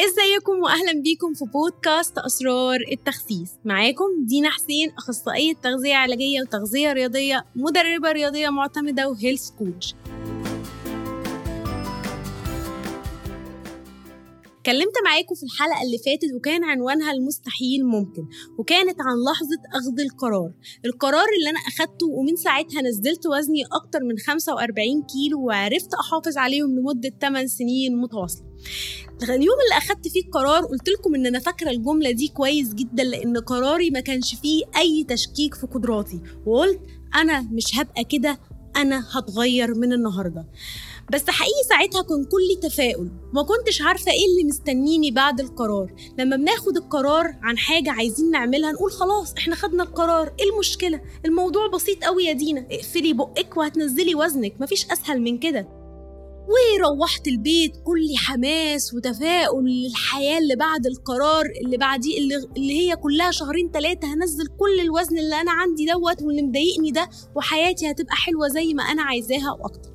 [0.00, 7.44] إزيكم واهلا بيكم في بودكاست أسرار التخسيس معاكم دينا حسين أخصائية تغذية علاجية وتغذية رياضية
[7.56, 9.94] مدربة رياضية معتمدة وهيلث كوتش
[14.58, 18.22] اتكلمت معاكم في الحلقة اللي فاتت وكان عنوانها المستحيل ممكن
[18.58, 20.52] وكانت عن لحظة أخذ القرار.
[20.84, 26.78] القرار اللي أنا أخدته ومن ساعتها نزلت وزني أكتر من 45 كيلو وعرفت أحافظ عليهم
[26.78, 28.47] لمدة 8 سنين متواصلة.
[29.22, 33.36] اليوم اللي أخدت فيه القرار قلت لكم إن أنا فاكرة الجملة دي كويس جدا لأن
[33.38, 36.20] قراري ما كانش فيه أي تشكيك في قدراتي.
[36.46, 36.80] وقلت
[37.14, 38.38] أنا مش هبقى كده
[38.76, 40.46] أنا هتغير من النهارده.
[41.12, 43.10] بس حقيقي ساعتها كان كل تفاؤل.
[43.32, 45.94] ما كنتش عارفة إيه اللي مستنيني بعد القرار.
[46.18, 50.34] لما بناخد القرار عن حاجة عايزين نعملها نقول خلاص إحنا خدنا القرار.
[50.40, 52.66] إيه المشكلة؟ الموضوع بسيط قوي يا دينا.
[52.70, 54.54] اقفلي بقك وهتنزلي وزنك.
[54.60, 55.77] مفيش أسهل من كده.
[56.48, 63.30] وروحت البيت كل حماس وتفاؤل للحياة اللي بعد القرار اللي بعديه اللي, اللي هي كلها
[63.30, 68.48] شهرين ثلاثة هنزل كل الوزن اللي أنا عندي دوت واللي مضايقني ده وحياتي هتبقى حلوة
[68.48, 69.90] زي ما أنا عايزاها وأكتر.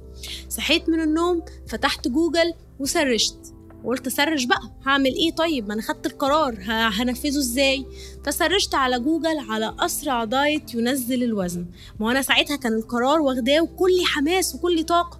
[0.50, 3.53] صحيت من النوم فتحت جوجل وسرشت.
[3.84, 7.86] وقلت search بقى هعمل إيه طيب؟ ما أنا خدت القرار هنفذه إزاي؟
[8.26, 11.66] فسرشت على جوجل على أسرع دايت ينزل الوزن.
[12.00, 15.20] ما أنا ساعتها كان القرار واخداه وكل حماس وكل طاقة.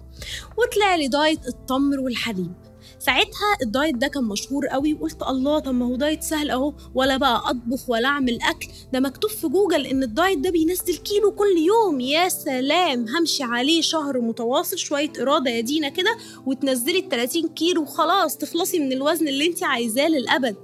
[0.58, 2.52] وطلع لي دايت التمر والحليب.
[2.98, 7.16] ساعتها الدايت ده كان مشهور قوي وقلت الله طب ما هو دايت سهل أهو ولا
[7.16, 8.68] بقى أطبخ ولا أعمل أكل.
[8.92, 12.00] ده مكتوب في جوجل إن الدايت ده بينزل كيلو كل يوم.
[12.00, 13.06] يا سلام!
[13.08, 18.78] همشي عليه شهر متواصل شوية إرادة يا دينا كده وتنزلي ال 30 كيلو وخلاص تخلصي
[18.78, 20.56] من الوزن اللي انت عايزاه للأبد.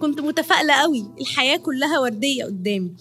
[0.00, 2.92] كنت متفائلة قوي الحياة كلها وردية قدامي.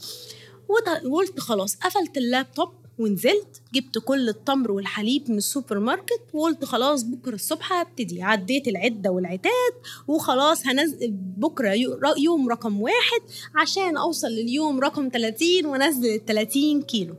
[1.06, 7.36] وقلت خلاص قفلت اللابتوب ونزلت جبت كل التمر والحليب من السوبر ماركت وقلت خلاص بكرة
[7.36, 8.22] الصبح هبتدي.
[8.24, 9.74] عديت العدة والعتاد
[10.08, 11.74] وخلاص هنزل بكرة
[12.18, 13.22] يوم رقم واحد
[13.56, 17.16] عشان أوصل لليوم رقم 30 وأنزل ال 30 كيلو.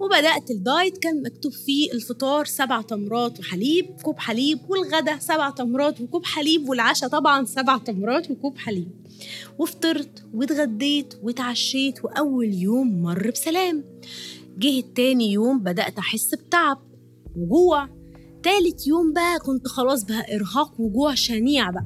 [0.00, 6.24] وبدأت الدايت كان مكتوب فيه الفطار سبع تمرات وحليب كوب حليب والغدا سبع تمرات وكوب
[6.24, 8.88] حليب والعشاء طبعا سبع تمرات وكوب حليب.
[9.58, 13.84] وفطرت واتغديت واتعشيت وأول يوم مر بسلام.
[14.58, 16.78] جه التاني يوم بدأت أحس بتعب
[17.36, 17.88] وجوع.
[18.42, 21.84] تالت يوم بقى كنت خلاص بقى إرهاق وجوع شنيع بقى.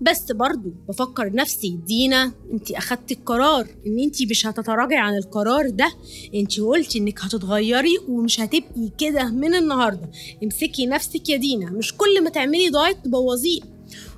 [0.00, 5.92] بس برضو بفكر نفسي دينا انت أخدتي القرار إن انت مش هتتراجعي عن القرار ده.
[6.34, 10.10] انت قلتي إنك هتتغيري ومش هتبقي كده من النهارده.
[10.44, 13.60] امسكي نفسك يا دينا مش كل ما تعملي دايت تبوظيه.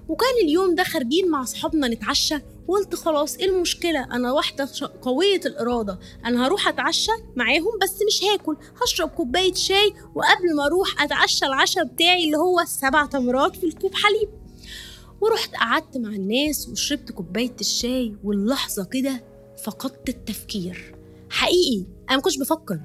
[0.09, 2.35] وكان اليوم ده خارجين مع أصحابنا نتعشى
[2.69, 4.69] وقلت خلاص إيه المشكلة؟ أنا واحدة
[5.03, 5.99] قوية الإرادة.
[6.25, 8.57] أنا هروح أتعشى معاهم بس مش هاكل.
[8.83, 13.95] هشرب كوباية شاي وقبل ما أروح أتعشى العشاء بتاعي اللي هو السبع تمرات في الكوب
[13.95, 14.29] حليب.
[15.21, 19.25] ورحت قعدت مع الناس وشربت كوباية الشاي واللحظة كده
[19.65, 20.95] فقدت التفكير.
[21.31, 22.81] حقيقي أنا ما كنتش بفكر.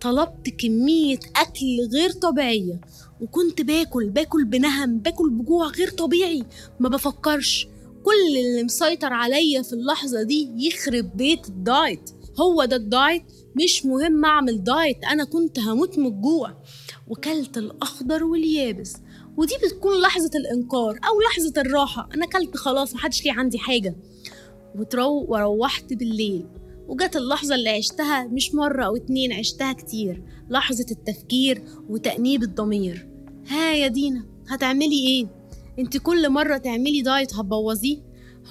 [0.00, 2.80] طلبت كمية أكل غير طبيعية.
[3.20, 6.44] وكنت باكل باكل بنهم باكل بجوع غير طبيعي.
[6.80, 7.68] ما بفكرش.
[8.04, 12.10] كل اللي مسيطر عليا في اللحظة دي يخرب بيت الدايت.
[12.40, 13.22] هو ده الدايت؟
[13.56, 16.62] مش مهم أعمل دايت أنا كنت هموت من الجوع.
[17.08, 18.96] وكلت الأخضر واليابس.
[19.36, 22.08] ودي بتكون لحظة الإنكار أو لحظة الراحة.
[22.14, 23.96] أنا كلت خلاص محدش ليه عندي حاجة.
[25.04, 26.46] وروحت بالليل.
[26.88, 30.22] وجت اللحظة اللي عشتها مش مرة أو اتنين عشتها كتير.
[30.50, 33.08] لحظة التفكير وتأنيب الضمير.
[33.46, 35.37] ها يا دينا هتعملي إيه؟
[35.78, 37.98] انت كل مرة تعملي دايت هتبوظيه؟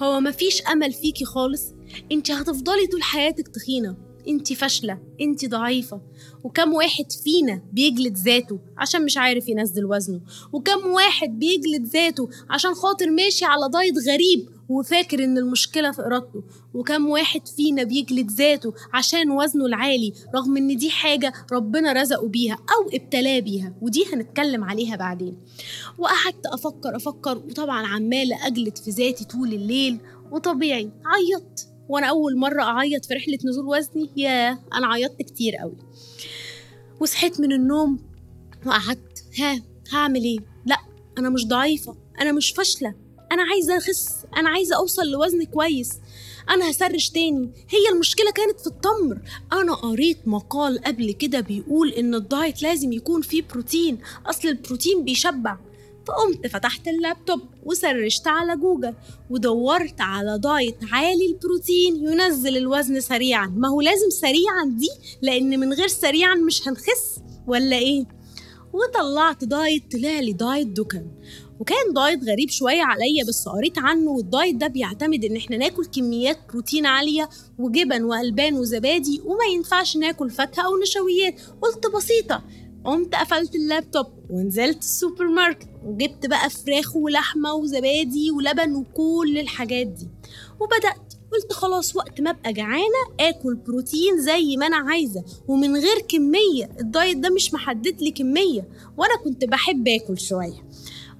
[0.02, 1.74] هو مفيش أمل فيكي خالص؟
[2.12, 3.96] انت هتفضلي طول حياتك تخينة.
[4.28, 6.00] انت فاشلة انت ضعيفة.
[6.44, 10.20] وكم واحد فينا بيجلد ذاته عشان مش عارف ينزل وزنه؟
[10.52, 16.42] وكم واحد بيجلد ذاته عشان خاطر ماشي على دايت غريب وفاكر إن المشكلة في إرادته
[16.74, 22.54] وكم واحد فينا بيجلد ذاته عشان وزنه العالي رغم إن دي حاجة ربنا رزقه بيها
[22.54, 25.38] أو ابتلاه بيها ودي هنتكلم عليها بعدين.
[25.98, 29.98] وقعدت أفكر أفكر وطبعا عمالة أجلد في ذاتي طول الليل
[30.32, 31.68] وطبيعي عيطت.
[31.88, 35.76] وأنا أول مرة أعيط في رحلة نزول وزني يا أنا عيطت كتير قوي
[37.00, 37.98] وصحيت من النوم
[38.66, 39.62] وقعدت ها
[39.92, 40.76] هعمل إيه؟ لأ
[41.18, 42.94] أنا مش ضعيفة أنا مش فاشلة.
[43.32, 45.92] أنا عايزة أخس أنا عايزة أوصل لوزن كويس.
[46.50, 47.50] أنا هسرش تاني.
[47.68, 49.18] هي المشكلة كانت في التمر.
[49.52, 53.98] أنا قريت مقال قبل كده بيقول إن الدايت لازم يكون فيه بروتين.
[54.26, 55.58] أصل البروتين بيشبع.
[56.06, 58.94] فقمت فتحت اللابتوب وسرشت على جوجل
[59.30, 63.46] ودورت على دايت عالي البروتين ينزل الوزن سريعا.
[63.56, 64.88] ما هو لازم سريعا دي
[65.22, 67.20] لأن من غير سريعا مش هنخس.
[67.46, 68.04] ولا إيه؟
[68.72, 71.06] وطلعت دايت طلع لي دايت دوكن
[71.60, 76.38] وكان دايت غريب شوية عليا بس قريت عنه والدايت ده بيعتمد إن إحنا ناكل كميات
[76.48, 77.28] بروتين عالية
[77.58, 81.40] وجبن وألبان وزبادي وما ينفعش ناكل فاكهة أو نشويات.
[81.62, 82.42] قلت بسيطة
[82.84, 90.08] قمت قفلت اللابتوب ونزلت السوبر ماركت وجبت بقى فراخ ولحمة وزبادي ولبن وكل الحاجات دي.
[90.60, 95.98] وبدأت قلت خلاص وقت ما ابقى جعانة آكل بروتين زي ما أنا عايزة ومن غير
[96.08, 100.68] كمية الدايت ده مش محدد لي كمية وأنا كنت بحب آكل شوية.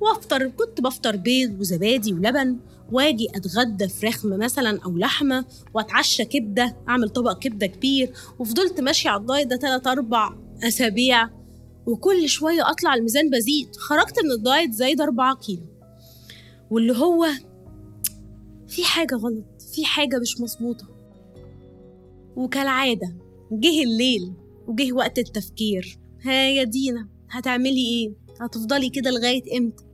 [0.01, 2.57] وأفطر كنت بفطر بيض وزبادي ولبن
[2.93, 5.45] وآجي أتغدى فراخ مثلا أو لحمة
[5.75, 11.29] وأتعشى كبدة أعمل طبق كبدة كبير وفضلت ماشية على الدايت ده 3 4 أسابيع
[11.87, 13.77] وكل شوية أطلع الميزان بزيد.
[13.77, 15.63] خرجت من الدايت زايد 4 كيلو.
[16.71, 17.27] واللي هو
[18.69, 19.58] في حاجة غلط.
[19.79, 20.89] في حاجة مش مظبوطة.
[22.37, 23.17] وكالعادة
[23.53, 24.33] جه الليل
[24.67, 25.99] وجه وقت التفكير.
[26.25, 29.85] ها يا دينا هتعملي إيه؟ هتفضلي كده لغاية إمتى؟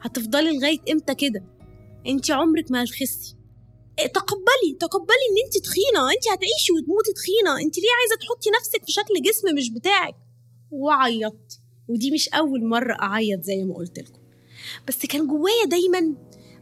[0.00, 1.44] هتفضلي لغاية إمتى كده؟
[2.06, 3.36] انت عمرك ما هتخسي.
[3.98, 6.10] إيه، تقبلي تقبلي إن انت تخينة.
[6.12, 7.66] انت هتعيشي وتموتي تخينة.
[7.66, 10.14] انت ليه عايزة تحطي نفسك في شكل جسم مش بتاعك؟
[10.70, 11.60] وعيطت.
[11.88, 14.20] ودي مش أول مرة أعيط زي ما قلت لكم.
[14.88, 16.14] بس كان جوايا دايما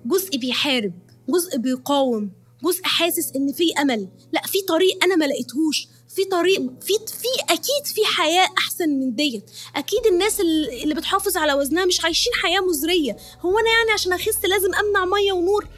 [0.06, 1.11] جزء بيحارب.
[1.32, 2.30] جزء بيقاوم
[2.64, 4.08] جزء حاسس إن في أمل.
[4.32, 5.88] لا في طريق أنا ما لقيتهوش.
[6.08, 9.50] في طريق في في أكيد في حياة أحسن من ديت.
[9.76, 10.40] أكيد الناس
[10.82, 13.16] اللي بتحافظ على وزنها مش عايشين حياة مزرية.
[13.40, 15.68] هو أنا يعني عشان أخس لازم أمنع مية ونور.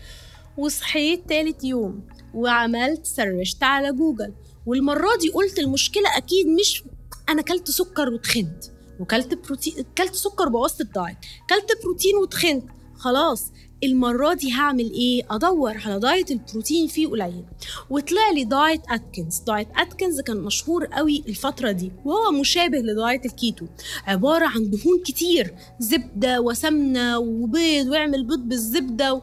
[0.58, 2.00] وصحيت تالت يوم
[2.34, 4.32] وعملت سرشت على جوجل.
[4.66, 6.84] والمرة دي قلت المشكلة أكيد مش
[7.28, 8.64] أنا كلت سكر وتخنت
[9.00, 11.16] وكلت بروتين كلت سكر بوظت الدايت
[11.50, 12.64] كلت بروتين وتخنت
[12.98, 13.52] خلاص
[13.84, 17.44] المرة دي هعمل إيه؟ أدور على دايت البروتين فيه قليل.
[17.90, 19.38] وطلع لي دايت أتكنز.
[19.38, 23.66] دايت أتكنز كان مشهور قوي الفترة دي وهو مشابه لدايت الكيتو.
[24.06, 29.22] عبارة عن دهون كتير زبدة وسمنة وبيض واعمل بيض بالزبدة و...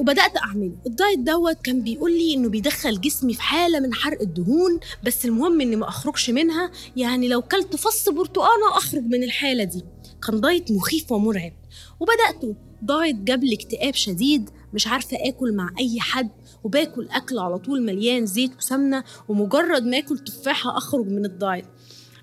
[0.00, 0.76] وبدأت أعمله.
[0.86, 5.60] الدايت دوت كان بيقول لي إنه بيدخل جسمي في حالة من حرق الدهون بس المهم
[5.60, 6.70] إني ما أخرجش منها.
[6.96, 9.84] يعني لو كلت فص برتقانة أخرج من الحالة دي.
[10.26, 11.52] كان دايت مخيف ومرعب.
[12.00, 16.30] وبداته دايت جاب لي اكتئاب شديد مش عارفة آكل مع أي حد
[16.64, 21.64] وباكل أكل على طول مليان زيت وسمنة ومجرد ما آكل تفاحة أخرج من الدايت.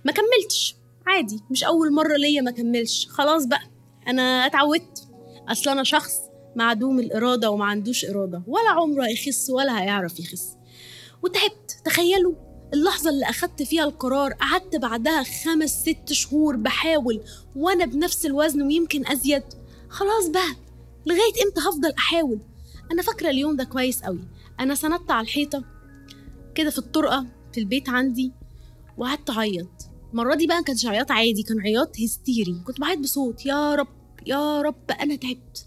[0.06, 0.76] ما كملتش.
[1.08, 3.08] عادي مش أول مرة ليا ما كملش.
[3.08, 3.62] خلاص بقى
[4.08, 5.08] أنا اتعودت.
[5.48, 6.14] أصل أنا شخص
[6.56, 8.44] معدوم الإرادة وما عندوش إرادة.
[8.48, 10.48] ولا عمره هيخس ولا هيعرف يخس.
[11.24, 11.78] وتعبت.
[11.86, 12.34] تخيلوا
[12.74, 17.22] اللحظة اللي أخدت فيها القرار قعدت بعدها خمس ست شهور بحاول
[17.56, 19.44] وأنا بنفس الوزن ويمكن أزيد.
[19.90, 20.56] خلاص بقى
[21.06, 22.40] لغاية إمتى هفضل أحاول؟
[22.92, 24.24] أنا فاكرة اليوم ده كويس قوي
[24.60, 25.64] أنا سندت على الحيطة
[26.56, 28.32] كده في الطرقة في البيت عندي
[28.98, 29.70] وقعدت أعيط.
[30.12, 32.62] المرة دي بقى ما عياط عادي كان عياط هستيري.
[32.68, 33.88] كنت بعيط بصوت يا رب
[34.26, 35.66] يا رب أنا تعبت.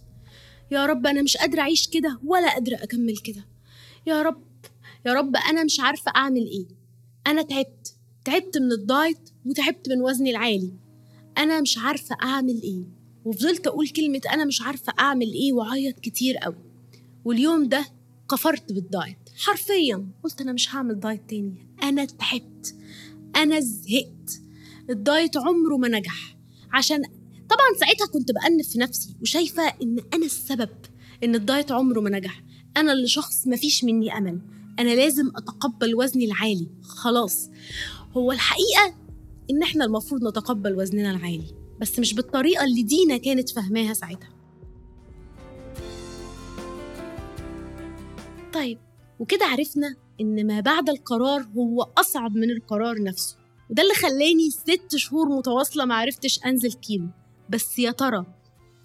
[0.70, 3.44] يا رب أنا مش قادرة أعيش كده ولا قادرة أكمل كده.
[4.06, 4.42] يا رب
[5.06, 6.83] يا رب أنا مش عارفة أعمل إيه.
[7.26, 7.94] أنا تعبت.
[8.24, 10.72] تعبت من الدايت وتعبت من وزني العالي.
[11.38, 12.84] أنا مش عارفة أعمل إيه.
[13.24, 16.56] وفضلت أقول كلمة أنا مش عارفة أعمل إيه وأعيط كتير قوي
[17.24, 17.86] واليوم ده
[18.30, 19.18] كفرت بالدايت.
[19.36, 21.54] حرفيا قلت أنا مش هعمل دايت تاني.
[21.82, 22.74] أنا تعبت.
[23.36, 24.40] أنا زهقت.
[24.90, 26.36] الدايت عمره ما نجح.
[26.72, 27.02] عشان
[27.48, 30.70] طبعا ساعتها كنت بأنف في نفسي وشايفة إن أنا السبب
[31.24, 32.42] إن الدايت عمره ما نجح.
[32.76, 34.40] أنا اللي شخص مفيش مني أمل.
[34.78, 36.68] أنا لازم أتقبل وزني العالي.
[36.82, 37.50] خلاص.
[38.16, 38.94] هو الحقيقة
[39.50, 44.30] إن إحنا المفروض نتقبل وزننا العالي بس مش بالطريقة اللي دينا كانت فاهماها ساعتها.
[48.52, 48.78] طيب
[49.18, 53.36] وكده عرفنا إن ما بعد القرار هو أصعب من القرار نفسه.
[53.70, 57.08] وده اللي خلاني ست شهور متواصلة معرفتش أنزل كيلو
[57.50, 58.26] بس يا ترى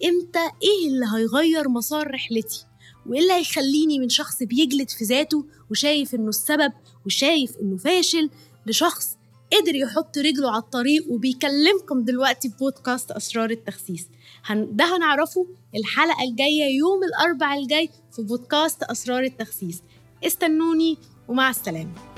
[0.05, 2.65] إمتى إيه اللي هيغير مسار رحلتي؟
[3.09, 6.73] وإيه اللي هيخليني من شخص بيجلد في ذاته وشايف إنه السبب
[7.05, 8.29] وشايف إنه فاشل
[8.65, 9.17] لشخص
[9.53, 14.07] قدر يحط رجله على الطريق وبيكلمكم دلوقتي بودكاست أسرار التخسيس.
[14.49, 19.81] ده هنعرفه الحلقة الجاية يوم الأربع الجاي في بودكاست أسرار التخسيس.
[20.25, 20.97] استنوني
[21.27, 22.08] ومع السلامة.